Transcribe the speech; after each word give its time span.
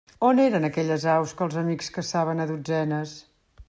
On 0.27 0.39
eren 0.43 0.65
aquelles 0.69 1.05
aus 1.17 1.35
que 1.41 1.47
els 1.49 1.61
amics 1.63 1.93
caçaven 1.99 2.43
a 2.47 2.53
dotzenes? 2.57 3.19